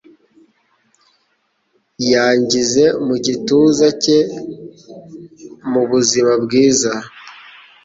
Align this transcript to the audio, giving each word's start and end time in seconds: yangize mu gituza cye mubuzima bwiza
yangize 2.11 2.83
mu 3.05 3.15
gituza 3.25 3.87
cye 4.03 4.17
mubuzima 5.71 6.31
bwiza 6.43 6.91